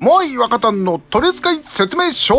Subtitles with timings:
[0.00, 2.34] モアイ若旦の取扱説明書。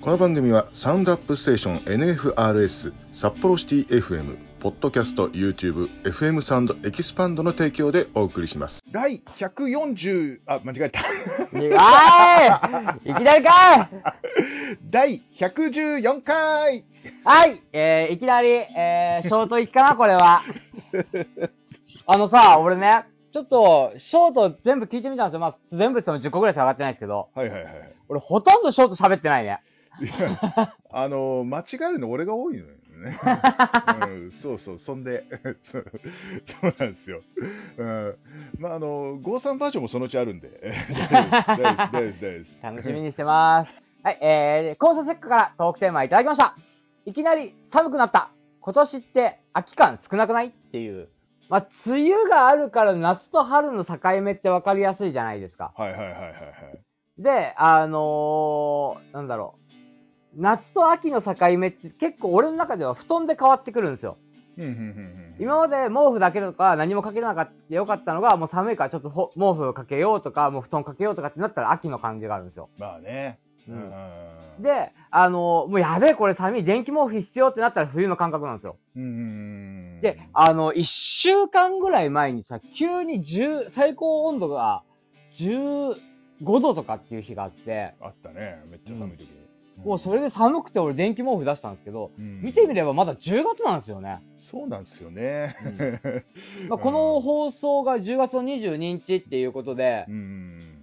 [0.00, 8.80] この番組はサウンドアップステーション NFRS 札幌シティ FM ポッドキャスト YouTube FM サウンドエキスパンドの提供でお送りします。
[8.92, 11.00] 第140あ間違えた。
[11.02, 13.10] はい！
[13.10, 13.88] いきなりかい！
[14.90, 16.84] 第114回。
[17.24, 17.62] はい！
[17.72, 20.42] えー、いきなり、えー、ショート行きかな、これは。
[22.06, 23.04] あのさ、俺ね、
[23.38, 25.40] ちょっと、ショート全部聞いてみたんですよ。
[25.40, 29.60] まあ、全部って言っても10個ぐらいしか上がってないですけど、はいはいはい俺ほとんどショート喋ってないね。
[30.00, 33.18] いやあの 間違えるの俺が多いのよね、
[34.00, 35.24] うん、そうそうそんで
[35.70, 37.20] そうなんですよ、
[37.78, 38.16] うん、
[38.60, 40.48] まああの53バージョンもそのうちあるんで
[42.62, 43.72] 楽しみにしてます。
[44.04, 46.54] はい、えー、交差節からトークテーマいただきました。
[47.04, 48.30] いきなり寒くなった。
[48.60, 50.46] 今年って秋感少なくない？
[50.48, 51.08] っていう。
[51.48, 55.72] まあ、梅雨があるから夏と春の境目って分かりやすいじゃないですか。
[55.76, 56.32] はいはいはいはいはい
[57.18, 59.56] で、あのー、なんだろ
[60.36, 60.40] う。
[60.40, 64.16] 夏と秋の境目って結構俺の中では布団で変わってくるんですよ。
[65.40, 72.68] 今まで毛布だけとか何もかけなかったよかったのが、もう寒いからちょっとほ毛布かけようとか、もう布団かけようとかってなったら秋の感じがあるんですよ。
[72.78, 73.38] まあね
[73.68, 74.60] ううん。
[74.60, 78.76] んで、あのーもうやべえ、これ寒い、電気毛布必要ってなったら冬の感覚なんですよ。
[78.96, 79.12] うんうんう
[79.98, 84.82] んで、あの、一週間ぐらい前にさ、急に10、最高温度が
[85.40, 85.94] 15
[86.60, 88.62] 度とかっていう日があって、あったね。
[88.70, 89.22] めっちゃ寒い時。
[89.22, 92.42] に、もうそれで寒くて俺電気毛布出したんですけど、うん。
[92.42, 94.20] 見てみればまだ10月なんですよね。
[94.50, 95.54] そうなんですよね、
[96.70, 100.77] まあ、この放送が10月の22日っていうことでう、ん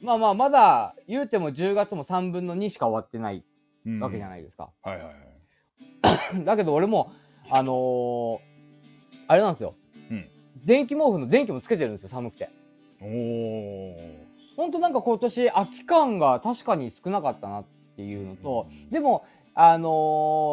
[0.00, 3.44] まあまあまだ言うても10月も3分の2しか終わってない
[3.86, 4.00] うん。
[4.00, 4.70] わけじゃないですか。
[4.82, 5.12] はいはいは
[6.40, 6.44] い。
[6.44, 7.12] だけど俺も、
[7.50, 8.38] あのー
[9.28, 9.74] あれなんですよ。
[10.10, 10.28] うん。
[10.64, 12.48] 電気毛布の電気もつけてるんですよ、寒くて。
[13.00, 13.94] おお
[14.56, 17.64] ほんとなんか今年秋感が確かに少なかったなっ
[17.96, 19.88] ていうのと、うんでも、あの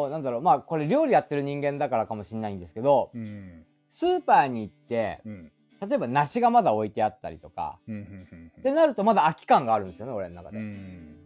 [0.08, 3.64] ーなんだろう、まあこれ料理やってる人間だからかもしれないんですけど、うん。
[3.98, 5.50] スーパーに行って、うん
[5.86, 10.58] 例えば梨がまだ置いてあったりとか、うんうんってなるとまだ秋感があるんですよね、俺の中うで。
[10.58, 11.16] ん。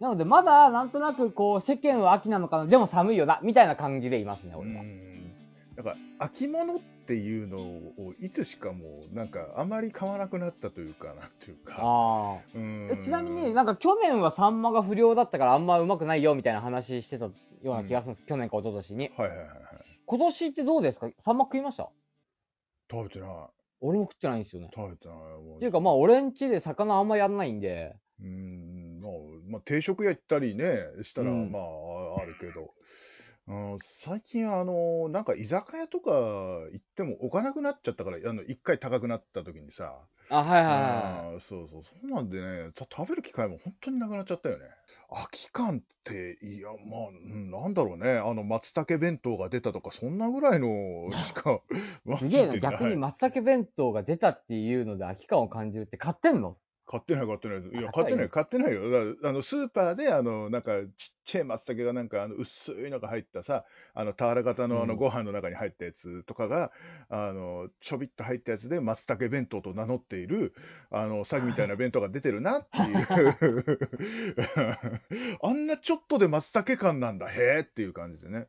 [0.00, 4.82] なのでまだなんとなくこう世間は秋なのかな、でも寒いよな、みたいな感じでいますね、俺は。
[4.82, 5.32] うん。
[5.76, 11.76] だから秋物っていうのをいつしかもうなんかあまり買わなくなったというかなんていうか。
[11.78, 17.32] あーうちなみになんか去年はサンマが不良だったからあんまうまくないよみたいな話してたよ
[17.64, 19.10] うな気がするんです、去年か一昨年に。
[19.16, 19.58] はいはいはいはい。
[20.04, 21.08] 今年ってどうですか？
[21.24, 21.88] サンマ食いました？
[22.90, 23.28] 食べてない
[23.82, 24.70] 俺も食ってないんですよね。
[24.74, 25.56] 食べてないもう。
[25.56, 29.12] っていうかまあ俺ん家で魚あんまやんないんで、うんまあ、
[29.48, 30.64] まあ、定食屋行ったりね
[31.02, 31.50] したらうん。
[31.50, 32.72] まあああるけど、
[33.48, 39.98] うん、最近あのなんか居酒屋とか行っても置かなくなっちゃったからあの一回高くなった時にさ。
[40.28, 40.82] あ、はいはいはいはい。
[41.34, 42.10] あーそうそう、そう。
[42.10, 44.64] なんでね、た食べる機会も本当になくなっちゃったよね。
[45.10, 51.60] 秋感って、いや、まあ、うんなんだろうね、あの、松茸弁当が出たとか、そんなぐらいのしか、
[52.06, 56.56] マ すげえな、逆に松茸弁当が出たっていうので秋感を感じるって買ってんの？
[56.86, 57.58] 買ってない、買ってない。
[57.60, 58.90] いや、あ買ってない、高買ってないよ。
[59.22, 60.86] だあの、スーパーで、あの、なんか、ちっ
[61.26, 66.70] ちゃい松茸が、なんか、あの、薄いのが入ったさ、あの、俵型の、あの、うんご飯の中に入ったやつとかが、
[67.08, 70.54] あの、ちょびっと入ったやつで、松茸弁当と名乗っている、
[70.90, 73.78] あの、詐欺みたいな弁当が出てるなっていう。
[75.42, 78.46] あんなちょっとで松茸感なんだ、へえっていう感じでね。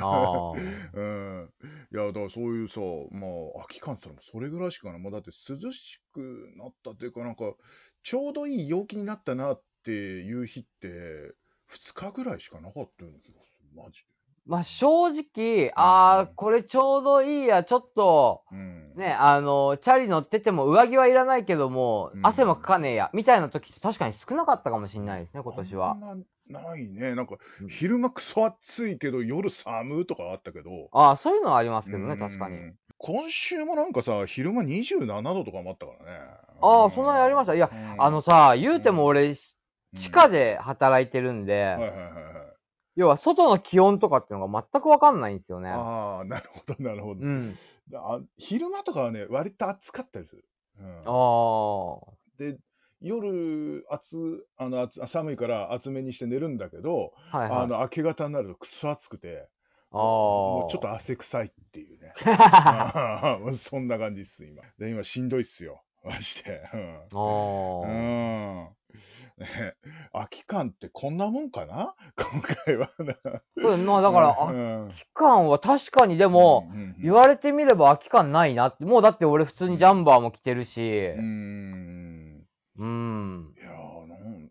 [0.00, 0.52] あ
[0.94, 1.50] うん。
[1.92, 3.26] いや、だからそういうさ、ま
[3.60, 5.00] あ、秋感って言ったらそれぐらいしかない。
[5.00, 7.54] もうだって涼しくなったというか、なんか、
[8.04, 11.34] ちょうどいい陽気になったなっていう日って、
[11.94, 13.82] 2日ぐらいしかなかったような気がする。
[13.82, 13.98] マジ
[14.44, 18.56] まあ正直、あー、これちょうどいいや、ちょっと、で。
[18.56, 18.94] うん。
[18.96, 25.96] ね、あの、チャリ乗ってても上着はいらないけどもう、ん汗もかかねえや、みたいな時って確かに少なかったかもしれないですね、今年は
[26.48, 27.14] なないね。
[27.14, 30.88] なんかうん、昼間クソ暑いけど、夜寒とかあったけど。
[30.92, 32.72] ああ、そういうのはありますけどね、うん確かに。。
[32.98, 36.20] 今週もなんかさ、昼間27度とかもあったからね。
[36.60, 37.54] ああ、そんなにありました？
[37.54, 39.36] いや、うんあのさ、言うても俺、うん
[40.00, 42.12] 地下で働いてるんで、はいはいはいはい。
[42.96, 45.68] 要は外の気温とかっていうのが全くわかんないんですよね。
[45.68, 47.20] ああ、なるほど、なるほど。
[47.20, 47.54] うん。
[47.94, 50.44] あ昼間とかはね、割と暑かったりする。
[50.80, 52.12] うんああ。
[52.38, 52.56] で、
[53.02, 57.62] 夜暑あの暑、寒いから厚めにして寝るんだけど、はいはい。
[57.64, 59.48] あの明け方になるとくそ暑くて、
[59.90, 60.00] ああ。
[60.00, 62.14] もうちょっと汗臭いっていうね。
[63.68, 64.62] そんな感じっす、今。
[64.78, 65.82] で、今しんどいっすよ。
[66.04, 66.62] マジで。
[66.72, 67.88] うんああ。
[67.88, 68.68] うん。
[69.38, 69.74] ね、
[70.12, 71.94] 秋感ってこんなもんかな？
[72.16, 73.42] 今回はな。
[73.60, 74.52] そうまあだから、う空
[74.86, 76.70] ん、き感は確かにでも、
[77.00, 82.31] 言われてみれば空き感ないなって、もうだって俺普通にジャンバーも着てるし、うーん。
[82.78, 83.54] うん。
[83.56, 84.50] いやーなん、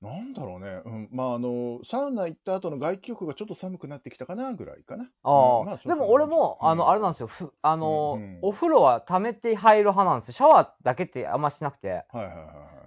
[0.00, 0.80] なんだろうね。
[0.84, 5.10] うん、まあ、あの、サウナ行った後の外気浴がちょっと寒くなってきたかな、ぐらいかな。
[5.24, 7.26] ああ、うんまそうでも俺も、あの、あれななんですよ。
[7.26, 10.34] ふあの、うんうんお風呂は溜めて入る派なんですよ。
[10.34, 11.88] シャワーだけってあんましなくて。
[11.88, 12.42] はいはいはいは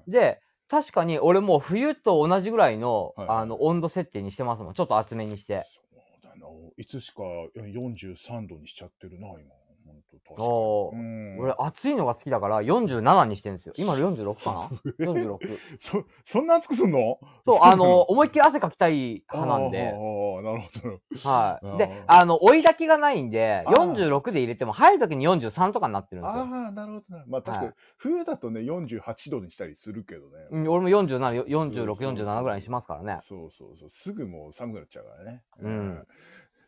[0.07, 0.11] い。
[0.11, 0.39] で、
[0.69, 4.73] 確かに俺もう冬と同じぐらいの、はいはいあの、温度設定にしてますもん。
[4.73, 5.65] ちょっと厚めにして。
[5.91, 6.47] そうだな。
[6.77, 7.23] いつしか
[7.55, 9.60] 43度にしちゃってるな、今。
[9.91, 10.47] 本当確かに。
[10.47, 13.73] おーうん俺、暑いのが好きだから47にしてるんですよ。
[13.77, 15.37] 今46かな ?46。
[15.79, 17.19] そ、そんな熱くすんの？
[17.45, 19.77] そう、あの、思いっきり汗かきたい派なんあで。
[19.77, 20.89] ーあー、なるほ
[21.23, 21.29] ど。
[21.29, 21.77] はい。
[21.77, 26.43] で、あの、追い炊きがないんで、あー46で入れても入るときに43とかになってるんですよ。
[26.43, 27.25] ああ、なるほどな。
[27.27, 29.01] まあ確かにはい、冬だとね、48
[29.31, 30.47] 度にしたりするけどね。
[30.51, 33.19] うん、俺も47、46、そうそう47ぐらいにしますからね。
[33.27, 33.89] そうそうそう。
[33.89, 35.43] すぐもう寒くなっちゃうからね。
[35.59, 36.07] うん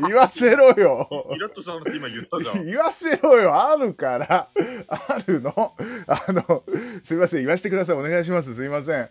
[0.06, 4.48] 言わせろよイラッとした話今言ったじゃん 言わせろよあるから
[4.88, 5.74] あるの
[6.06, 6.62] あの、
[7.06, 7.96] すいません、言わせてください。
[7.96, 8.54] お願いします。
[8.54, 9.08] すいません。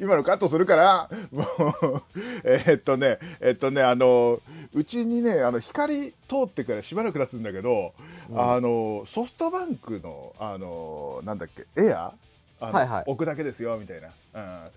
[0.00, 2.02] 今のカットするから、もう、
[2.44, 4.40] えーっとね、えっとね、あの、
[4.74, 7.94] うちにね、あの、光通ってからしばらく経つんだけど、
[8.30, 12.14] うんあの、ソフトバンクの、あの、なんだっけ、エア？
[12.60, 14.08] あのはいはい置くだけですよ、みたいな。
[14.34, 14.70] うん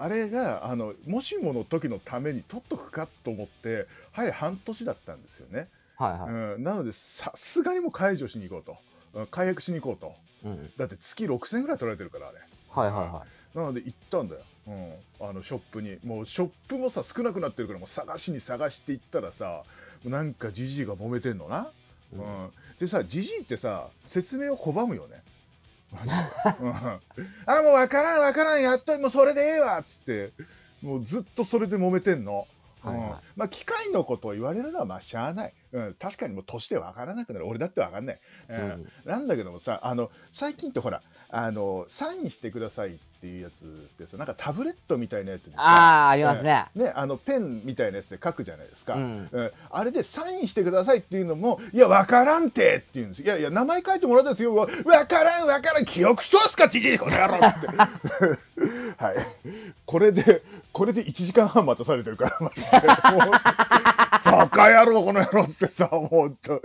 [0.00, 5.68] あれが、あの、もしもの時のために取っとくかと思って、はい、半年だったんですよね。
[5.96, 6.54] はいはい。
[6.54, 8.76] うん、なので、さすがにもう解除しに行こうと。
[9.14, 10.12] うん解約しに行こうと。
[10.44, 10.70] うん。
[10.78, 12.38] だって月6000円ぐらい取られてるから、あれ。
[12.70, 13.26] はいはいは
[13.56, 14.42] なので行ったんだよ。
[14.68, 15.28] うん。
[15.28, 15.98] あの、ショップに。
[16.04, 19.64] もうショップもさ、少なくなってるから、もう探しに探して行ったらさ、
[20.04, 21.72] なんかじじいが揉めてんのな。
[22.12, 22.16] い。
[22.16, 22.50] ううんん。
[22.78, 25.22] でさ、じじいってさ、説明を拒むよね。
[27.46, 30.32] あ、もうわからんわからん、やっと、もうそれでええわっつって、
[30.82, 32.46] もうずっとそれで揉めてんの。
[32.52, 46.66] うんはいはいまあ、機械のことを言われるのはまあしゃあない、うん、確かにもう年で分からなくなる俺だって分かんない、うんうんなんだけどもさあの最近ってほらあのサインしてくださいっていうやつってさなんかタブレットみたいなやつでさああ、ありますね。
[46.76, 49.28] うんねあのペンみたいなやつで書くじゃないですか、うん。
[49.30, 53.26] うんあれでサインしてくださいっていうのも、いや、わからんてって言うんですよ。
[53.26, 54.54] いやいや、名前書いてもらったんですよ。
[54.54, 57.66] わからん、わからん、記憶そうっすか、じじい、この野郎って。
[59.02, 59.16] はい。
[59.86, 60.42] これで、
[60.72, 63.16] これで1時間半待たされてるから、マジで。
[63.16, 63.30] もう
[64.24, 66.60] バカ野郎、この野郎ってさ、もう、帰ら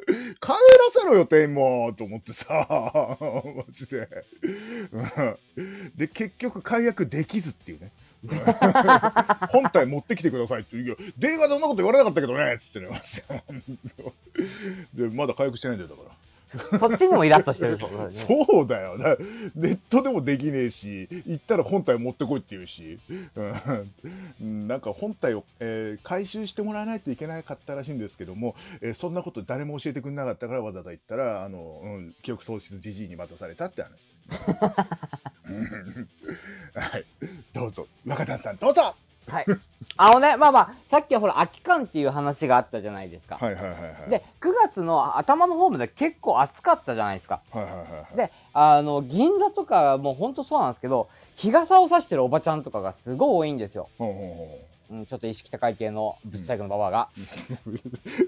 [0.94, 2.68] せろよ、店も、と思ってさ、
[3.20, 4.08] マジで。
[4.92, 5.38] うん
[5.96, 7.92] で、結局、解約できずっていうね。
[9.52, 10.98] 本体持ってきてくださいって言う。
[11.18, 13.02] 電話でそんなこと言われなかったけどねっ、つってね。
[14.94, 16.16] で、まだ回復してないんだよ、だから。
[16.80, 18.26] そっちにもイラッとしてるそうだね。
[18.28, 19.16] そうだよな。
[19.56, 23.00] ネットでもできねえし、行ったら本体持ってこいって言うし、
[24.40, 33.92] うん、なんか本体を、えー回収してもらわないといけなかったらしいんですけども、えーそんなこと誰も教えてくれなかったからわざわざ行ったら、あの、うん、記憶喪失じじいに待たされたって話。
[35.50, 36.10] うん
[36.76, 37.06] はい。
[37.54, 37.88] どうぞ。
[38.06, 38.96] 若田さん、どうぞ
[39.28, 39.46] はい。
[39.98, 43.38] あのね、まあまあ、さっきはほら、空き缶っていう話があったじゃないですか。
[43.40, 44.10] はいはいはいはい。
[44.10, 47.42] で、9月の頭の方まで結構暑かったじゃないですか。
[47.52, 48.18] はいはいはいはい。
[48.18, 53.90] で、あの、銀座とかもうほんとそうなんですけど、日傘を差してるおばちゃんとかがすごい多いんですよ。
[53.98, 57.10] ほうほうほううん、ちょっと意識高い系のぶっちゃけのババアが。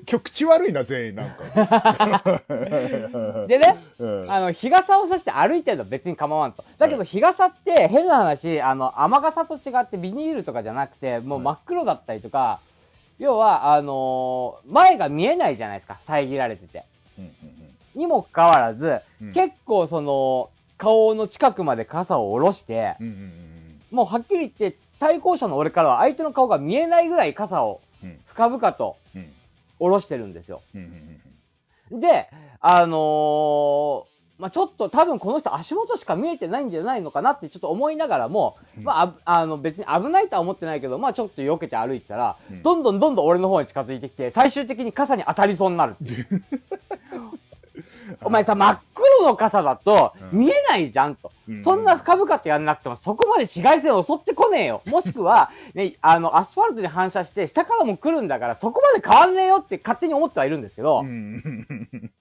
[0.09, 2.41] 今日口悪いな、全員、なんか。
[3.47, 6.65] でね、うんあの、日傘を差して歩いてるの別に構わんと。
[6.79, 12.61] だけど日傘って変な話、あの、雨傘と違ってビニールとかじゃなくて、もう真っ黒だったりとか、
[13.19, 16.83] 要は、あのー前が見えないじゃないですか、遮られてて。
[17.93, 22.95] にもかかわらず、うん結構その、顔の近くまで傘を下ろして、
[23.91, 28.19] もうはっきり言って、対向車の俺からは相手の顔が見えないぐらい傘をうん。
[28.27, 29.31] 深々とうん。
[29.79, 30.61] 下ろしてるんですよ。
[31.91, 32.29] で、
[32.61, 38.83] あのーまあ、ちょっと多分この人足元しか見えてないんじゃないのかなってちょっと思いながらも、うん。
[38.83, 42.63] まあ、ああの別に危ないとは思ってないけど、まあちょっと避けて歩いてたら、うん。
[42.63, 46.27] どんどんどんどん俺の方に近づいてきて、最終的に傘に当たりそうになるっていう。
[48.25, 50.39] お前さ、真っ黒の傘だとうん。
[50.39, 51.31] 見えないじゃんと。
[51.47, 51.63] うん。
[51.63, 54.81] そんな深々ってやんなくても、そこまで紫外線襲ってこねえよ。
[54.87, 62.11] もしくは、ね、あの、アスファルトに反射して、下からも来るんだから、そこまで変わんねえよって勝手に思ってはいるんですけど、うん。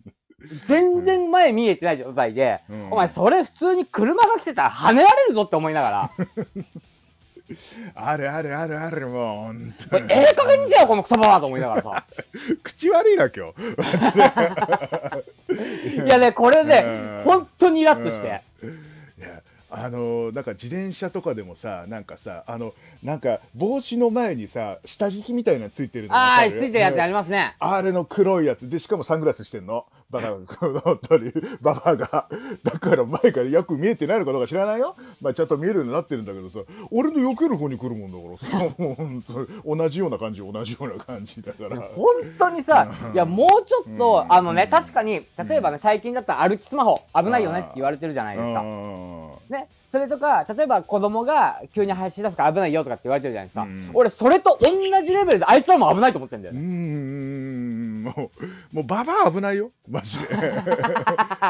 [0.69, 2.93] 全然前見えてない状態で、うん。
[2.93, 6.11] お前それ普通に車が来てたら跳ねられるぞって思いながら、
[7.95, 12.05] あるあるあるある、もう、本こ当にれええ加減にせよ、このクソババアと思いながらさ。
[12.65, 13.55] 口悪いな、今日。
[16.05, 16.89] いやね、これねう
[17.21, 18.43] ん、本当にイラッとして。
[18.63, 18.94] うん
[19.77, 27.57] あのなんか自転車とかでもさ、なんかさ、あのなんか帽子の前にさ、下敷きみたいなのついてるのああ、ついてるやつありますね。
[27.59, 28.69] あれの黒いやつ。
[28.71, 29.85] で、しかもサングラスしてんの？
[30.11, 32.29] バカが、本当に、ババアが。
[32.63, 34.95] だから前からよく見えてないのかどうか知らないよ？
[35.21, 36.59] まあちゃんと見えるようになってるんだけどさ、
[36.93, 38.75] 俺の避ける方に来るもんだからさ、
[39.67, 41.81] 同じような感じ、同じような感じだから。
[41.81, 43.15] 本当にさう、ん。
[43.15, 44.33] いや、もうちょっとう、ん。
[44.33, 48.61] あのね、確かに、例えばね、最近だったら歩きスマホ危ないよねって言われてるじゃないですか。
[48.61, 53.63] うんね、それとか、例えば子供が急に走り出すから危ないよとかって言われてるじゃないですか。
[53.63, 56.61] うん俺、それと同じレベルであいつらも危ないと思ってんだよね。
[56.61, 58.31] ん、も
[58.73, 60.27] う、もうババア危ないよ、マジで。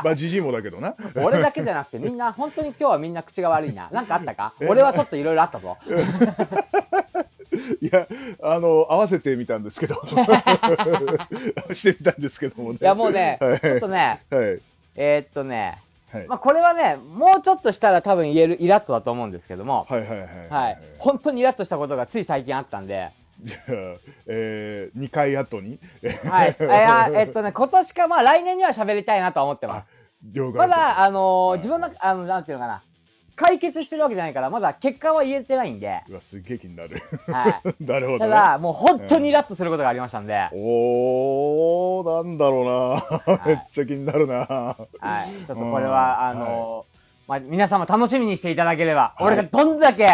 [0.05, 0.95] まあ、じじいもだけどな。
[1.17, 3.89] 俺だけじゃなくてみんな、本当に今日はみんな口が悪いな。
[3.93, 4.55] なんかあったか？
[4.61, 5.77] え俺はちょっといろいろあったぞ。
[7.81, 8.09] いや、
[8.43, 9.95] あの、合わせてみたんですけど。
[11.73, 12.79] してみたんですけどもね。
[12.81, 14.61] いや、もうね、はいちょっとね、はい。
[14.97, 15.83] えーっとね、
[16.19, 16.29] はい。
[16.29, 20.49] まあ、これはね、もうちょっとしたら多分言えるイラッとだと思うんですけども、はいはいはい。
[20.49, 20.79] はい。
[20.99, 23.11] 本当にイラッとしたことがつい最近あったんで、
[23.43, 23.61] じゃあ、
[24.27, 25.81] えー、2回後に？
[26.25, 26.57] はい。
[26.61, 29.89] えーえっとね、今年か、まあ来年には喋りたいなとは思ってます。
[30.33, 32.83] 了解まだ、あのーはい自分の、あの、なんていうのかな、
[33.37, 37.03] 解決してるわけじゃないから、まだ結果は言えてないんで、うわ、すっげえ気になる。
[37.27, 38.19] は なるほど、ね。
[38.19, 43.45] ただ、もう本当にイラッとすることがありましたんで、おー、なんだろうな。
[43.45, 44.37] いめっちゃ気になるな。
[44.37, 44.77] は
[45.25, 45.47] い。
[45.47, 46.95] ちょっとこれうんは、あのー
[47.27, 50.09] まあ、皆様楽しみにしていただければ、はい俺がどんだけ、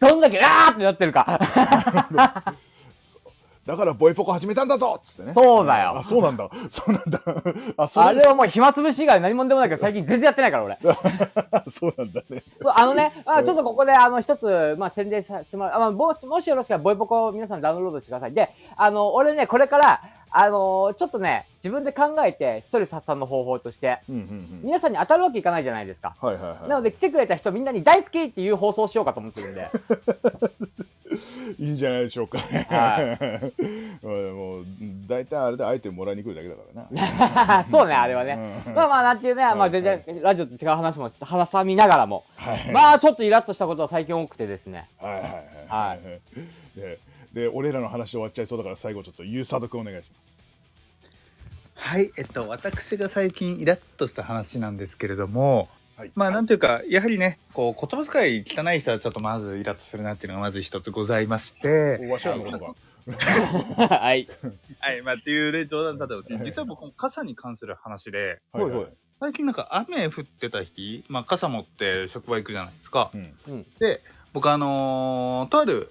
[0.00, 1.38] どんだけ、あーってなってるか。
[3.70, 5.32] だから、ボイポコ始めたんだぞっつってね。
[5.34, 6.50] そうだよあ、そうなんだ。
[6.70, 7.22] そうなんだ。
[7.76, 10.78] あ、そうあれはもう暇つぶし以外何もんでもないけど、 最近全然やってないから、俺。
[11.78, 12.42] そうなんだね。
[12.60, 15.74] そう、あのね、あちょっとここで、あの、一つ、まあ、宣伝させてもらう。
[15.74, 18.32] あまあ、もし、もしよろしければ、ボイポコ皆さんダウンロードしてください。
[18.32, 20.00] で、あの、俺ね、これから、
[20.32, 24.60] あのちょっとね、自分で考えて、ストレス発散の方法として、うんうんうん。
[24.62, 26.16] 皆さんに当たるわけいかないじゃないですか。
[26.20, 26.68] はいはいはい。
[26.68, 29.68] なので、来てくれた人みんなに大好きっていう放送をしようかと思ってるんで。
[31.58, 32.38] いいんじゃないでしょうか。
[32.38, 33.18] は
[34.02, 34.64] もう、
[35.08, 37.66] 大体あれでアイテムもらいに来るだけだからな。
[37.70, 38.62] そうね、あれはね。
[38.66, 44.88] うんまあまあ、なんていうね、まあ全然、ラジオと違う話も挟みながらも、はいまあちょっとイラッとしたことは最近多くてですね。
[45.00, 45.34] はいはいはい。
[45.68, 45.98] はい
[46.76, 46.98] で、
[47.34, 50.30] で俺らの話終わっちゃいそうだから、最後ちょっと、ゆうさどくんお願いします。
[51.74, 62.74] はい、えっと、私が最近イラッとした話なんですけれども、はいまあ、なんというか、やはりね、こう、言葉遣い汚い人はちょっとまずイラッとするなっていうのがまず一つございまして、おわしらのことか。
[64.00, 64.26] はい。
[64.80, 68.86] はい、まあ、っていうね、冗談だと実は僕、傘に関する話で、はいはい。
[69.20, 73.16] 最近なんか雨降ってた日、まあ、傘持って職場行くじゃないですかう。
[73.18, 73.66] んうん。
[73.78, 74.00] で、
[74.32, 75.90] 僕、あのーとある、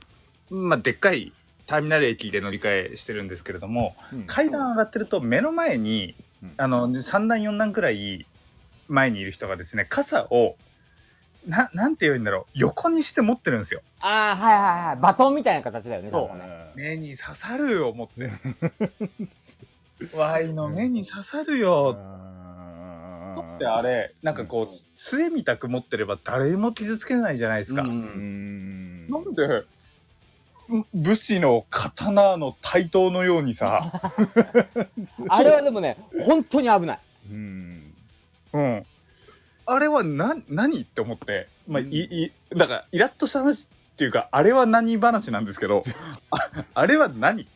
[0.49, 1.33] まあ、でっかい
[1.67, 4.23] ターミナル駅で乗り換えしてるんですけれども、うん。
[4.25, 6.53] 階段上がってると目の前に、うん。
[6.57, 8.25] あの3段4段くらい
[8.87, 10.55] 前にいる人がですね傘を
[11.47, 13.81] ななんて言うんだろう横にして持ってるんですよ。
[13.99, 14.95] ああ、はいはいはい。
[15.01, 16.77] バトンみたいな形だよね、そう。
[16.77, 18.31] 目に刺さるよ思って。
[20.15, 21.97] ワイの目に刺さるよ。
[23.55, 29.65] ってあれなんかこう杖みたく持ってれば誰も傷つけないじゃないですか、うんうんなんでん
[30.93, 34.13] 武士の刀の対等のようにさ、
[35.27, 36.99] あれはでもね、本当に危ない。
[37.31, 37.93] うん。
[38.53, 38.85] うん、
[39.65, 45.83] あれはな何って思って、まあ、いいだからイラッとした話っていうかあれは何話なんですけど。
[46.31, 47.47] ああれは何？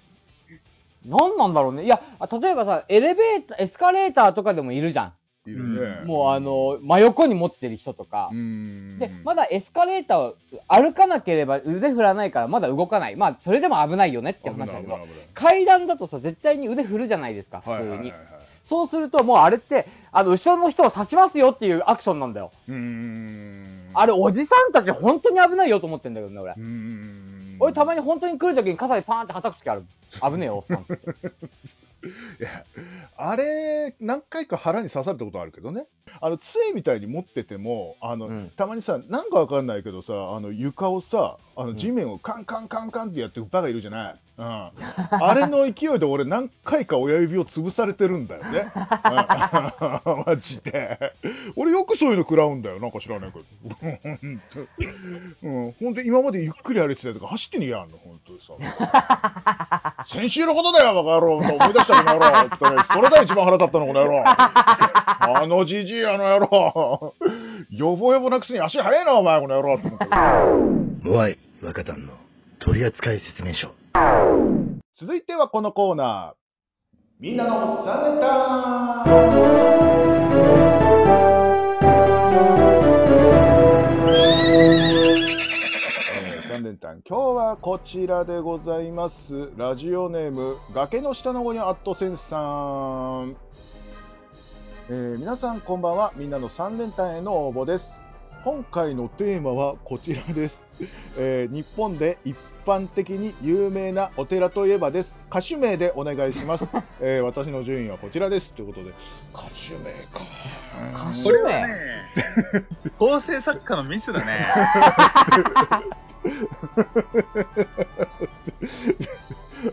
[1.05, 1.84] 何なんだろうね。
[1.84, 2.01] いや、
[2.32, 5.13] 例えばさ、エレベーター、エスカレーターとかでもいるじゃ
[5.45, 6.07] いるねん。
[6.07, 8.35] もうあの、真横に持ってる人とかう。
[8.35, 10.35] んで、まだエスカレーターを
[10.67, 13.15] 歩かなければ腕振らないからまだ動かない。
[13.15, 14.97] まあ、それでも危ないよねって話だけど、
[15.33, 18.17] 階段だとさ、絶対に腕振るじゃないですか、普通にはいはいはいはい。
[18.65, 22.51] そうすると、もうあれって、あの、後ろの人を刺しますよっていうアクションなんだよ。
[22.69, 26.62] うんあれ、おじさんたち本当に危ないよと思ってんだけどね、俺う。
[26.62, 29.83] ん俺、たまに本当に来るときに傘でパーンって叩くときある。
[30.21, 30.77] 危ねえよ、おっさん。
[30.77, 30.83] い
[32.32, 32.32] や
[33.17, 35.85] あれ、何回か腹に刺されたことあるけどね。
[36.21, 44.19] あの、杖みたいに持ってても、あの、うんたまにさ、なんかわかんないけどさ、あの、床をさ、あの、ん地面をカンカンカンカンってやってるバカいるじゃない。
[44.38, 44.45] うん。
[44.45, 48.71] あれの勢いで俺何回か親指を潰されてるんだよね。
[48.73, 51.13] うん マジで。
[51.55, 52.79] 俺よくそういうの食らうんだよ。
[52.79, 53.45] なんか知らないけど。
[55.43, 55.71] うん。
[55.73, 60.05] ほんと今までゆっくり歩いてたやつが走って逃げやんの、ほんとさ。
[60.12, 61.38] 先週のことだよ、バカ野郎。
[61.38, 62.25] 思い出したこの野郎。
[62.41, 64.23] ってねそれだ一番腹立ったの、この野郎。
[64.25, 67.13] あのじじい、あの野郎。
[67.69, 69.75] よぼよぼなくせに足速いな、お前、この野郎。
[69.75, 72.13] って思ったけどモアイ若旦の
[72.59, 73.71] 取扱説明書
[74.99, 76.37] 続いてはこのコーナー。
[77.19, 79.03] みんなの3連単
[84.05, 84.42] えー
[86.53, 89.15] 3連単今日はこちらでございます。
[89.57, 93.36] ラジオネーム崖の下の子にアットセンスさん、
[94.88, 96.13] えー皆さんこんばんは。
[96.15, 97.83] みんなの3連単への応募です。
[98.43, 100.55] 今回のテーマはこちらです、
[101.17, 105.10] えー日本で一般的に有名なお寺といえばです。
[105.29, 106.65] 歌手名でお願いします、
[107.01, 108.51] えー私の順位はこちらです。
[108.51, 108.91] ということで。
[109.34, 110.22] 歌手名か。
[111.10, 111.75] 歌手これはね、
[112.98, 114.48] 構成作家のミスだね。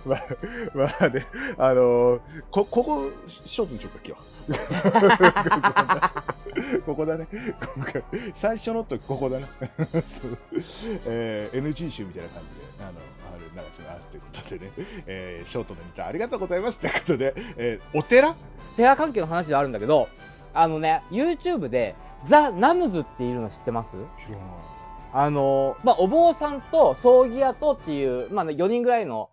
[0.04, 0.24] まあ、
[0.74, 1.26] まあね、
[1.58, 2.20] あのー
[2.50, 3.10] こ、ここ、
[3.46, 3.90] ショートにしよ。
[3.94, 4.22] うか、今日。
[6.86, 7.26] ここだね。
[8.36, 9.46] 最初のとここだね。
[10.20, 10.38] そう
[11.06, 13.00] えー NG 集みたいな感じで、あの、
[13.34, 14.72] ある流しますということでね、
[15.06, 18.34] えーショートのネタありがとうございますということで、えーお寺？
[18.76, 20.08] 寺関係の話ではあるんだけど、
[20.54, 21.94] あのね、YouTube で、
[22.28, 23.90] ザ・ナムズっていうの知ってます？
[23.90, 23.94] 知
[24.32, 24.46] らない。
[25.12, 29.30] あの、まあ、お坊さんと葬儀屋とっていう、まあ、4人ぐらいの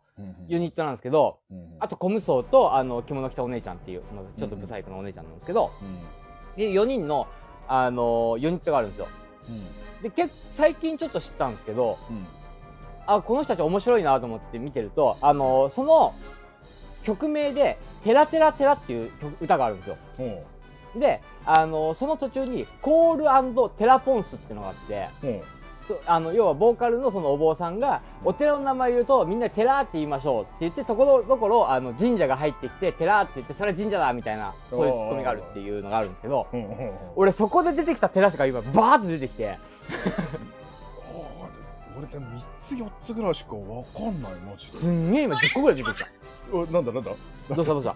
[0.48, 1.40] ユニットなんですけど、
[1.80, 7.28] あと、コムソーと、あの、着物着たお姉ちゃんっていう、まあちょっとブサイクなお姉ちゃんなんですけど、うん、で、4人の、
[7.68, 9.08] あの、ユニットがあるんですよ。
[9.48, 9.52] う
[10.00, 12.26] ん、で、結最近ちょっと知ったんですけど、うん、
[13.06, 16.14] あ、この人たち面白いなと思って見てると、あの、その、
[17.04, 19.98] 曲名で、テラテラテラっていう曲歌があるんですよ。
[20.18, 20.44] ほ
[21.00, 25.10] で、あの、その途中に、コールテラポンスっていうのがあって、
[25.88, 34.88] そあの要はボーカルのそのお坊さんがお寺の名前言うとみんな寺って言いましょうって言ってところどころあの神社が入ってきて寺って言ってそれは神社だみたいなそう。
[34.88, 36.48] いうツッコミがあるっていうのがあるんですけど。
[37.16, 39.58] 俺そこで出てきた寺しか今バーッと出てきて。
[41.98, 46.06] 俺でも3つ4つぐらいしかわかんないマジすんげえ今10個ぐらい出てきた。
[46.06, 46.12] で
[46.54, 47.12] おなんだなんだ？
[47.12, 47.18] ど
[47.62, 47.96] うしたどうした？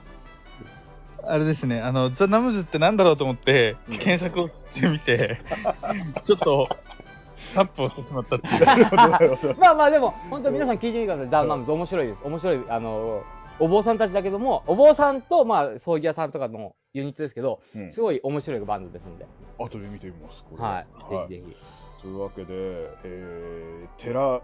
[1.24, 4.00] あれですね、あの、ザ・ナムズってなんだろうと思って、うん。
[4.00, 5.40] 検索をしてみて、
[6.26, 6.68] ちょっと、
[7.56, 8.62] タップをしてしまったってい
[9.52, 9.56] う。
[9.60, 11.30] まあまあでも本当皆さん聞いてみてください。
[11.30, 12.20] ダウンナムズ面白いです。
[12.24, 13.24] 面白いあの
[13.60, 17.92] お坊さんたちだけどもお坊さんとまあ葬儀屋さんとかのユニットですけどうん。
[17.94, 19.26] すごい面白いバンドですんで。
[19.60, 20.64] 後で見てみますこれ。
[20.64, 21.28] はい。
[21.30, 21.56] ぜひぜひ。
[22.02, 22.48] というわけで、
[23.04, 24.42] えー、寺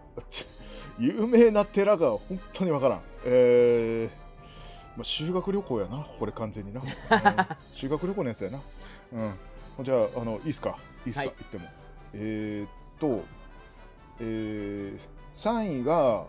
[0.99, 3.01] 有名な寺が本当にわからん。
[3.25, 4.27] えー
[4.97, 6.81] まあ、修学旅行やな、これ完全にな。
[6.81, 6.87] うん。
[7.79, 8.61] 修学旅行のやつやな。
[9.13, 9.83] うん。
[9.85, 10.75] じゃあ、あの、いいっすか？
[11.05, 11.33] いいっすか、はい。
[11.37, 11.65] 言っても。
[12.13, 13.23] えー、っと、
[14.19, 14.99] えー、
[15.37, 16.25] 3位が、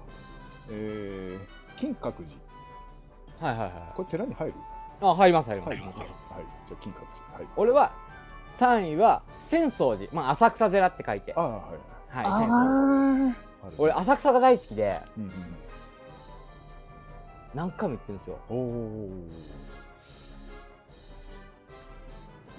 [0.70, 3.48] えー、金閣寺。
[3.48, 4.54] はいはいはいこれ寺に入る？
[5.00, 5.80] あ入ります入ります、はい。
[5.80, 5.92] はい。
[6.68, 7.38] じゃあ、金閣寺。
[7.38, 7.46] はい。
[7.56, 7.92] 俺は
[8.58, 11.68] 3位は浅草寺、まあ、浅草寺って書いて、ああ、はい。
[12.10, 15.56] はい、浅草俺浅草が大好きでうんうん。
[17.54, 18.38] 何回も行ってるんですよ。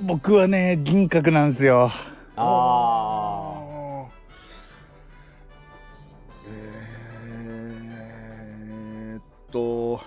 [0.01, 1.91] 僕はね、銀閣なんですよ。
[2.37, 3.28] ああ
[9.51, 9.99] と、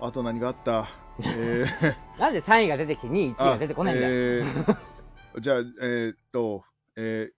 [0.00, 0.88] あと何があった？
[1.22, 1.94] えー。
[2.18, 5.40] あ なんで3位が出てきて2位1位が出てこないんだよ、えー。
[5.40, 6.64] じゃあ、えーっと、
[6.96, 7.30] え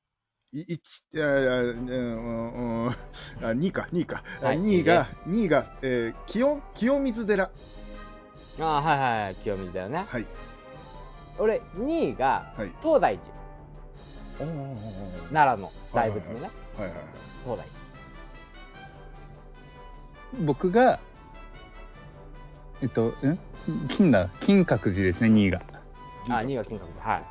[0.52, 0.80] ー、い
[1.12, 2.90] やいやうんうんうん。
[2.90, 2.94] あ
[3.42, 4.22] 2位か、2位か。
[4.40, 7.44] はい2位が、2位が、えー、清清水寺。
[7.44, 9.34] ああはいはいはい。
[9.36, 10.04] 清水だよね。
[10.08, 10.26] はい。
[11.38, 12.72] 俺2位がはい。
[12.82, 13.38] 東大寺。
[15.32, 16.50] 奈良の大仏のね。
[16.76, 17.04] はいはいはい。
[17.44, 17.66] 東大
[20.44, 21.00] 僕が、
[22.80, 23.38] えっと、ん
[23.96, 25.62] 金だ、金閣寺ですね、2位が。
[26.28, 27.24] 寺あ2位が金閣寺はい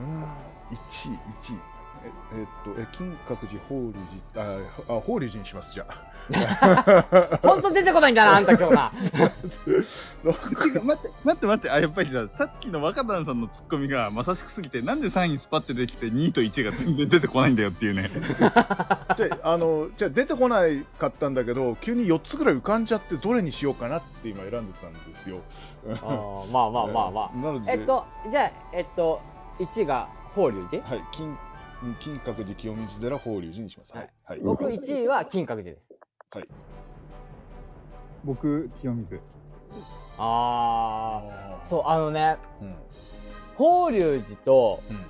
[0.00, 1.18] うん1位、
[1.50, 1.77] 1位。
[2.04, 6.18] ええっと、え、金閣寺、法隆寺、あ、あ法隆寺にします、じゃあ。
[7.42, 8.92] ほんと出てこないんだな、あんた今日 な。
[10.24, 18.10] 待って、待って待って、あ、やっぱりさ、さっきの若旦さんのツッコミがまさしくすぎて、なんで3位スパってできて2位と1位が全然出てこないんだよっていうね。
[19.16, 25.40] じゃあ、あの、じゃあ出てこないかったんだけど、急に4つぐらい浮かんじゃって、どれにしようかなって今選んでたんですよ。
[26.02, 27.36] あーまあまあまあまあ。
[27.38, 29.20] なので、えっと、じゃあ、えっと、
[29.60, 30.84] 1が法隆寺？
[30.84, 31.36] はい、金、
[32.02, 33.92] 金閣寺、清水寺、法隆寺にします。
[33.94, 34.10] はい。
[34.24, 34.40] はい。
[34.40, 35.82] 僕1位は金閣寺です。
[36.32, 36.48] はい。
[38.24, 39.20] 僕、清水。
[40.18, 41.22] あ
[41.62, 42.74] あー、そう、あのね、うん。
[43.54, 45.06] 法隆寺と、うん。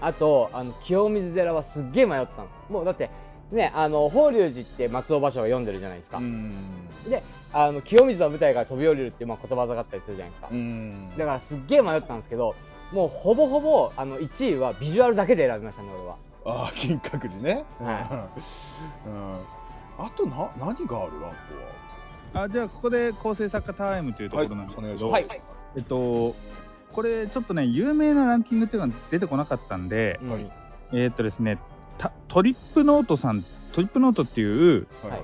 [0.00, 2.48] あと、あの、清水寺はすっげえ迷ったの。
[2.68, 3.10] もうだって、
[3.52, 6.18] ね、あの、法隆寺って松尾芭蕉が読んでるじゃないですか。
[6.18, 6.88] うん。
[7.08, 10.48] で、あの、清水の舞台から飛び降りるっていう、まあ、言葉があったりするじゃないですか。
[10.50, 11.10] うん。
[11.16, 12.54] だからすっげえ迷ったんですけど、
[12.92, 16.16] もうほぼほぼ、あの、1位はビジュアルだけで選びましたね、俺は。
[16.44, 17.64] ああ、金閣寺ね。
[17.80, 18.28] は
[19.06, 19.38] うん。
[19.98, 21.12] あと、な、何がある
[22.32, 25.26] ランあ、じゃあここで構成作家タイムというところなんですけど、はい。
[25.76, 26.34] えっと、
[26.92, 30.50] これちょっとね、有名なランキングっていうのが出てこなかったんで、うんはい
[30.90, 31.58] えーっとですね、
[31.98, 34.86] たトリップノートさん、トリップノートっていう。
[35.02, 35.22] はい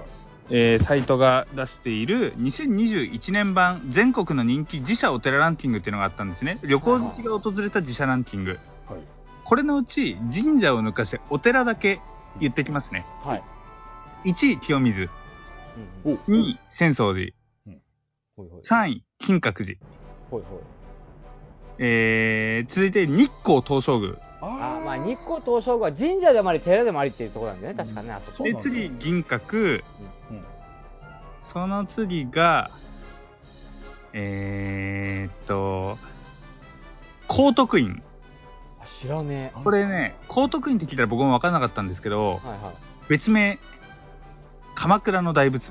[0.51, 6.59] えーサイトが出している2021年版全国の人気自社お寺ランキングっていうのがあったんですね。
[6.63, 8.59] 旅行好きが訪れた自社ランキング。
[8.89, 9.01] はい。
[9.45, 12.01] これのうち神社を抜かしてお寺だけ
[12.41, 13.07] 言ってきますね。
[13.23, 13.43] はい。
[14.31, 15.09] 1位清水、
[16.05, 17.33] うんうんお2位浅草寺、
[18.37, 18.63] ほいほい。
[18.69, 19.79] 3位金閣寺、
[20.31, 20.61] ほいほい。
[21.79, 24.15] えー続いて日光東照宮、
[24.47, 28.45] あまあ、日光東照宮は神社でもあり、寺でもありっていうところなんだよね、確かね、あそこ。
[28.45, 29.83] で次銀閣、
[30.31, 30.45] うん
[31.53, 32.73] その次が、
[34.13, 35.99] えーっと、
[37.29, 38.03] 高徳院。
[38.81, 42.75] あ知らねこれね、高徳院って聞いたら僕も分からなかったんですけどえ。、はいはい。
[43.09, 43.61] 別名、
[44.75, 45.63] 鎌倉の大仏。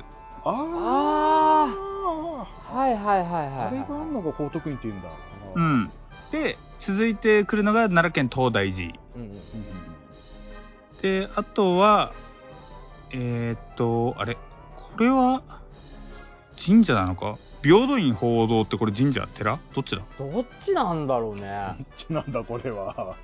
[0.45, 3.67] ああはいはいはいはい。
[3.67, 5.09] あれがあんのが高徳院って言うんだ。
[5.55, 5.61] う。
[5.61, 5.91] ん。
[6.31, 8.93] で、続いてくるのが奈良県東大寺。
[9.15, 9.41] うんうん。
[11.01, 12.13] で、あとは、
[13.11, 14.37] えーっと、あれ、
[14.95, 15.43] これは
[16.65, 17.37] 神社なのか？
[17.63, 19.25] 平等院報道ってこれ神社？
[19.27, 19.59] 寺？
[19.73, 20.01] どっちだ？
[20.19, 21.85] どっちなんだろうね。
[22.09, 23.15] なんだこれは。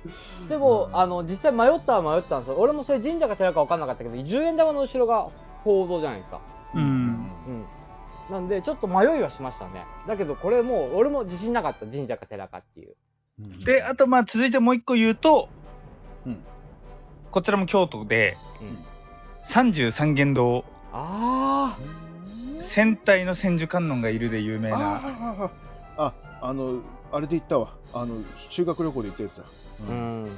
[0.48, 2.56] でも、うんあの、実際迷ったは迷ったんですよ。
[2.58, 5.28] 俺もそれ神社か寺か分かんなかったけど、10円玉の後ろが
[5.64, 6.40] 報道じゃないですか。
[6.74, 6.82] うん。
[6.82, 7.64] うん。
[8.30, 9.84] なんで、ちょっと迷いはしましたね。
[10.06, 11.84] だけど、これもう、俺も自信なかった。
[11.84, 12.94] 神社か寺かっていう。
[13.40, 13.64] うん。
[13.64, 15.48] で、あと、まあ、続いてもう一個言うと、
[16.26, 16.44] うん。
[17.30, 18.78] こちらも京都で、うん。
[19.52, 21.78] 三十三間堂、あ
[22.74, 25.50] 仙体の千手観音がいるで有名あな、あ
[25.96, 27.74] ああのあれで行ったわ。
[27.92, 29.42] あの修学旅行で行ったやつだ。
[29.42, 29.46] あ。
[29.88, 29.96] うん。
[29.96, 30.28] うん。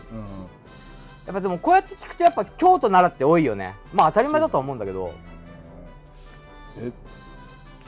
[1.26, 3.74] やっぱでも、こうやって聞くと、やっぱ京都奈良って多いよね。
[3.92, 5.12] まあ、当たり前だとは思うんだけど。
[6.78, 6.90] え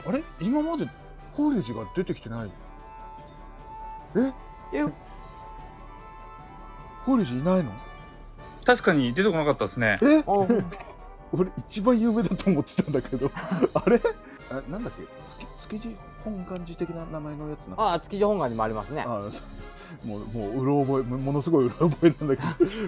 [0.07, 0.23] あれ？
[0.39, 0.87] 今まで
[1.31, 2.51] 法隆寺が出てきてない？
[4.15, 4.77] え？
[4.77, 4.83] え、
[7.05, 7.71] 法隆寺いないの？
[8.65, 9.99] 確かに出てこなかったですね。
[10.01, 10.23] え？
[10.25, 10.31] あ
[11.33, 13.29] 俺一番有名だと思ってたんだけど。
[13.73, 14.01] あれ？
[14.49, 15.03] あなんだっけ？
[15.67, 19.03] 築築地本願寺的な名前のやつなああ、築地本願にもありますね。
[19.05, 19.29] あ
[20.03, 22.41] もうもううろ覚えもものすごいうろ覚えなんだけ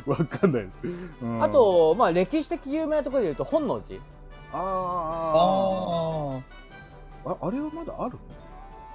[0.06, 0.12] ど。
[0.12, 0.88] わかんないです、
[1.22, 1.44] うん。
[1.44, 4.02] あと、まあ、歴史的有名なところで言うと、本能寺。
[4.54, 4.62] ああ
[7.26, 8.18] あああれはまだある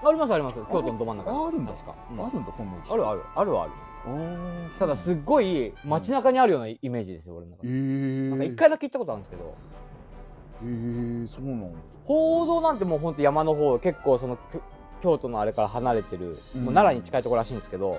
[0.05, 0.59] ありますあります。
[0.73, 1.39] 京都のど真ん中に。
[1.39, 1.73] ああるんだ。
[1.73, 1.95] 確か。
[2.11, 2.27] うん。
[2.27, 2.95] あるんだ本能寺。
[2.95, 3.23] あるある。
[3.37, 3.73] あるはある。
[4.79, 7.73] ただ、すっごい街中にあるようなイメージですよ、俺の中えで。
[7.73, 9.55] ー、なんか一回だけ行ったことあるんですけど、
[10.63, 11.79] えー、そうなんだ。
[12.05, 14.39] 報道なんてもうほんと山の方、結構その、
[15.03, 16.65] 京都のあれから離れてる、うん。
[16.65, 17.99] もう奈良に近いところらしいんですけど、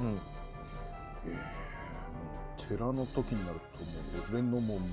[0.00, 0.06] うん。
[0.06, 0.20] うん。
[2.68, 4.86] 寺の時になるともう俺のもうも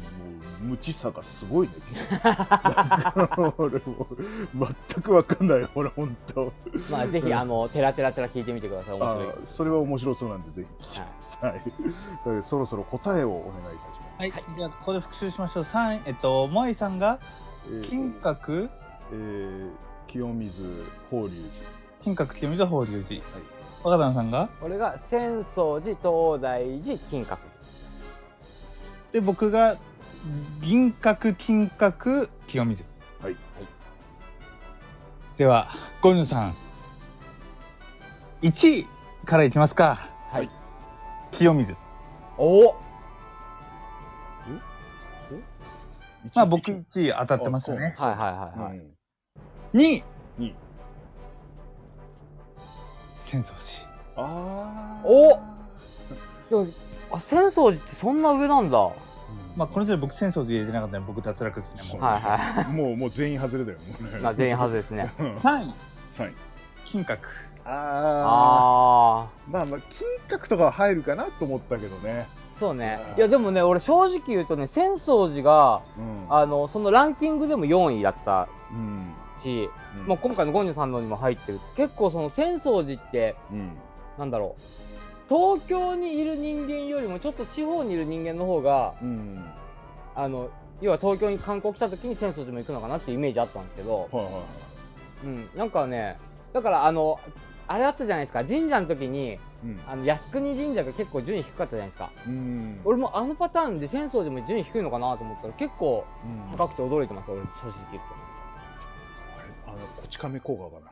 [0.61, 1.73] う無知さがすごいね
[3.57, 4.17] 俺もう
[4.93, 6.51] 全くわかんない俺本当
[6.89, 8.93] まあ、ぜひ、あの、テラテラテラ聞いてみてください。
[8.95, 9.29] 面白い。
[9.29, 11.53] あそれは面白そうなんでぜひはい
[12.29, 15.65] はい、そろそろ答えをお願いいたしますはい、じゃあここで復習しましょう。
[15.65, 17.19] 三位、えっと、萌えさんが
[17.67, 18.69] えー金閣、
[19.11, 19.71] えー
[20.07, 21.31] 清水法隆
[22.03, 23.21] 金閣清水法隆寺。
[23.21, 23.41] はい
[23.83, 24.49] 若旦さんが？
[24.61, 27.37] 俺が浅草寺、東大寺、金閣。
[29.11, 29.77] で、僕が
[30.61, 32.83] 銀閣、金閣、清水。
[33.21, 33.35] はい
[35.37, 35.69] では、
[36.01, 36.55] ゴニュさん。
[38.43, 38.87] 1位
[39.25, 40.09] からいきますか。
[40.31, 40.49] はい。
[41.31, 41.75] 清水。
[42.37, 42.75] おお
[46.25, 47.95] 一まあ僕1位当たってますよね。
[47.97, 48.77] はいはいはいはい。
[48.77, 48.91] うん
[49.73, 50.03] 2
[50.39, 50.55] 位。
[53.25, 53.91] 浅草寺。
[54.17, 55.39] あーお
[56.49, 56.73] でも、
[57.11, 58.77] あ、浅草寺ってそんな上なんだ。
[58.77, 58.93] は
[59.55, 63.79] まあこの人僕浅草寺入れてなかったんで僕脱落ですねもういは もう、もう全員外れだよ。
[63.79, 64.21] もうねい。
[64.21, 65.13] まあ全員はずですね。
[65.17, 65.73] 3位
[66.17, 66.33] 3位。
[66.85, 67.19] 金閣
[67.65, 69.51] ああー。
[69.53, 69.79] まあまあ、
[70.27, 72.27] 金閣とかは入るかなと思ったけどね。
[72.57, 73.13] ー、そうね。
[73.17, 76.25] いやでもね、俺正直言うとね、浅草寺が、うん。
[76.29, 79.13] あの、そのランキングでも4位だったうん。
[79.43, 79.69] し、
[79.99, 81.59] うんまあ今回のゴンジュさんのにも入ってる。
[81.75, 83.77] 結構その浅草寺って、うん。
[84.17, 84.80] なんだろう。
[85.31, 89.41] 東京にいる人間よりもちょっと地方にいる人間の方が、うん。
[90.13, 90.49] あの、
[90.81, 94.43] 要は東京に観光来た時に浅草寺も行くのかなっていうイメージあったんですけど、はいはいはい。
[95.23, 96.17] うん、なんかね、
[96.51, 97.17] だからあの、
[97.67, 99.79] あれあったじゃないですか、神社の時に、うん。
[99.87, 102.11] あの靖国神社が結構順位低かったじゃないですか。
[102.27, 102.81] うん。
[102.83, 108.03] 俺もあのパターンで浅草寺も順位低いのかなと思ったら結構うん高くて驚いてます、俺正直言う
[109.67, 110.91] あれあの、こち亀効果かな。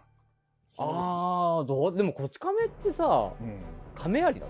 [0.86, 0.92] と。
[0.92, 1.96] あー、どう？
[1.96, 3.60] でもこち亀ってさ、うん。
[3.96, 4.42] 亀有だぜ。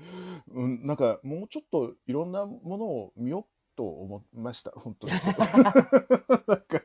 [0.54, 5.12] うん、なんかもうちょっといろんなものを見ようと思いました、本当に。
[5.12, 5.22] なん
[6.60, 6.82] か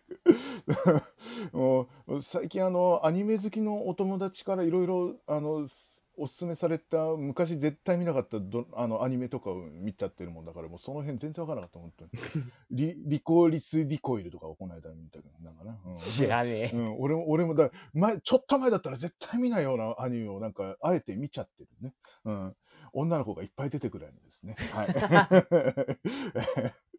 [1.52, 5.68] もう最近あの、アニメ好きのお友達からいろいろあの
[6.18, 12.12] おすすめされた昔絶対見なかったどあのアニメとかを見ちゃってるもんだからもうその辺全然わからなかった本当に
[12.72, 16.76] リリコリスリコイルとかをこの間見たけどなんかな、うん知らねえ。
[16.76, 21.94] うん、俺も、俺もだ、前、ちょっと前だったら絶対見ないようなアニメをなんか、あえて見ちゃってるね。
[22.26, 22.56] うん。
[22.94, 24.56] 女の子がいっぱい出てくるアニメですね。
[24.72, 26.74] はい。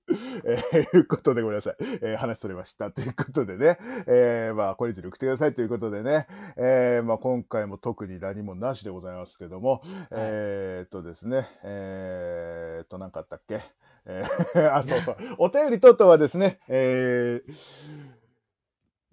[0.45, 1.77] えー、いうことでごめんなさい。
[1.81, 2.91] えー話それました。
[2.91, 3.79] ということでね。
[4.07, 6.27] えー、まあ、これ以上送ってくださいということでね。
[6.57, 13.61] えー、まあ、今回も特に何もなしでございますけども、えーっとですね、えーっと、なんかあったっけ？
[14.07, 15.17] えー あ、そうそう。
[15.39, 17.53] お便り等々はですね、えー、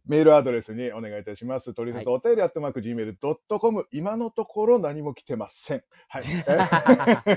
[0.09, 1.75] メールアドレスにお願いいたします。
[1.75, 3.85] とりあえずはお便りアットマーク Gmail.com。
[3.91, 5.83] 今のところ何も来てません。
[6.07, 6.19] は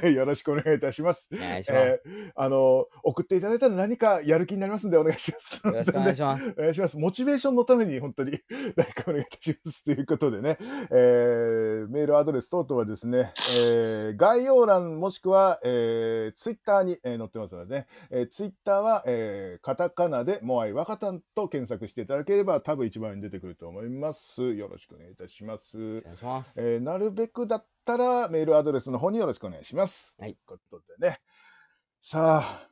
[0.05, 0.15] い。
[0.17, 1.23] よろしくお願いいたします。
[1.35, 1.83] お願いします。
[1.83, 5.67] えーあの、送っていただいたら何かやる気になりますんでお願いします。
[5.67, 6.45] よろしくお願いします。
[6.59, 6.97] お願いします。
[6.97, 8.41] モチベーションのために本当に
[8.75, 9.85] 誰かお願いいたします。
[9.85, 10.57] ということでね、
[10.91, 24.43] えーメールアドレス等々はですね、えー概要欄もしくは、えー、ツイッターに、えー載ってますのでね、えー、ツイッターは、えーカタカナでモアイワカタンと検索していただければ多分一番に出てくると思います。
[24.55, 25.77] よろしくお願いいたします。
[25.77, 26.51] お願いします。
[26.57, 29.93] えーなるべくだったらメールアドレスの方によろしくお願いします。
[30.19, 31.21] はいということでね。
[32.03, 32.69] さあ、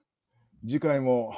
[0.63, 1.33] 次回も、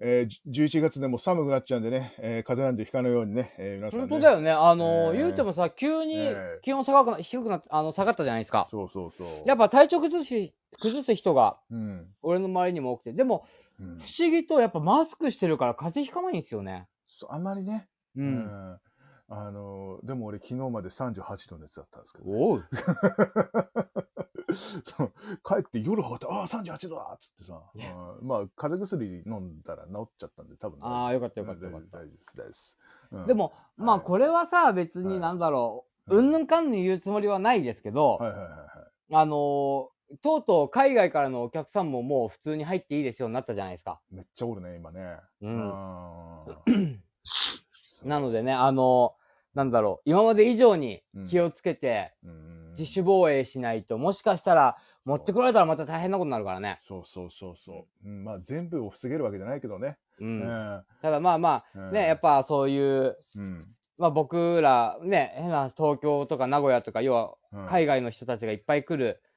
[0.00, 4.06] えー、11月でも寒くなっちゃうんでね、えー風邪なんてひかぬようにね、えー皆さん、ね。
[4.08, 4.50] 本当だよね。
[4.50, 8.68] あの、えー言うてもさ、急にえー気温下がくな、低くなっあの、下がったじゃないですか。
[8.70, 9.28] そうそうそう。
[9.46, 12.06] やっぱ体調崩し、崩す人が、うん。
[12.22, 13.12] 俺の周りにも多くて。
[13.12, 13.44] でも、
[13.78, 16.86] うん不思議とやっぱマスクしてるから風邪ひかないんですよね。
[17.18, 18.22] そうあんまりね、う。
[18.22, 18.80] うん。
[19.32, 22.64] あの、でも俺昨日まで38度熱だったんですけど、おう。
[24.96, 25.12] そう。
[25.44, 27.62] 帰って夜はって、ああ、38度だっつってさ、
[28.20, 28.26] うん。
[28.26, 32.76] まあ、風邪薬飲んだら治っちゃったんで、多分ああ、よかったよかったよかっ大丈夫、大丈夫です、大丈夫です。
[33.12, 33.38] うん。
[33.76, 34.06] まあはい。
[34.06, 35.14] これはさ、別はい。
[35.14, 38.60] になんだろう、はいうんぬんかんぬん言うつもりはないですけど、はいはいはいはい。
[39.12, 44.00] あのーとうとう海外からのお客さんももう普通に入っていいですようになったじゃないですか。
[44.10, 45.20] めっちゃおるね、今ね。
[45.40, 46.44] うん
[48.04, 49.20] あなのでね、あのー
[49.54, 52.14] なんだろう、今まで以上に気をつけて、
[52.78, 56.78] 自主防衛しないと、もしかしたら持ってこられたらまた大変なことになるからね。
[56.86, 58.08] そうそうそうそう。
[58.08, 59.98] うん、まあ、全部を防げるわけじゃないけどね。
[60.20, 60.24] う。
[60.24, 60.84] うんん。
[61.02, 63.66] ただまあまあ、うんね、やっぱそういう、うん。
[63.98, 69.29] まあ僕ら、ね、変な東京とか名古屋とか、要はうん海外の人たちがいっぱい来るうん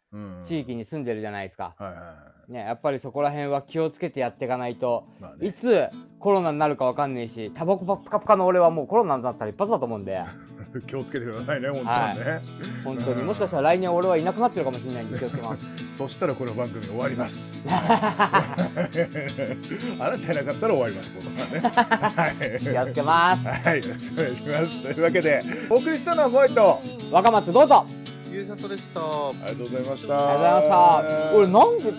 [0.47, 1.75] 地域に住んでるじゃないですか。
[1.77, 2.13] はいはいは
[2.49, 2.51] い。
[2.51, 10.21] ね、やっぱりそこら辺は気をつけてやっていかないと、まあねいつコロナになるかわかんないし、タバコパッカパカの俺はもうコロナになったら一発だと思うんで、
[10.87, 12.41] 気をつけてくださいね、本当はね。
[12.83, 13.23] 本当に。
[13.23, 15.61] もしかしたら来年俺はいなくなってるかもしれないんで気をつけます。
[15.97, 17.35] そしたらこの番組終わります。
[17.65, 18.55] あ
[20.09, 21.45] なたいなかったら終わります、このね。
[21.61, 22.59] はい。
[22.59, 23.47] 気をつけます。
[23.47, 24.93] はい、よろしくお願いします。
[24.93, 28.02] というわけで、お送りしたのはモイと、若松どうぞ。
[28.33, 30.17] ゆうさとでしたありがとうございました。
[30.17, 31.35] ありがとうございました。
[31.37, 31.93] 俺なんで